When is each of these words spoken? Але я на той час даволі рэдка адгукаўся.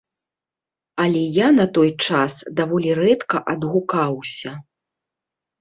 Але 1.03 1.19
я 1.35 1.47
на 1.59 1.65
той 1.75 1.91
час 2.07 2.33
даволі 2.61 2.97
рэдка 3.01 3.37
адгукаўся. 3.55 4.51